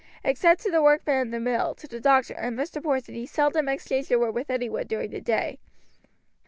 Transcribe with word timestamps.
Except 0.23 0.59
to 0.63 0.71
the 0.71 0.81
workmen 0.81 1.17
in 1.19 1.29
the 1.29 1.39
mill, 1.39 1.75
to 1.75 1.87
the 1.87 1.99
doctor, 1.99 2.33
and 2.33 2.57
Mr. 2.57 2.81
Porson 2.81 3.13
he 3.13 3.27
seldom 3.27 3.69
exchanged 3.69 4.11
a 4.11 4.17
word 4.17 4.31
with 4.33 4.49
any 4.49 4.67
one 4.67 4.87
during 4.87 5.11
the 5.11 5.21
day. 5.21 5.59